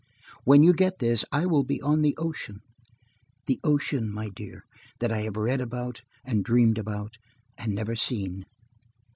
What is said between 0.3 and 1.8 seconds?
When you get this, I will be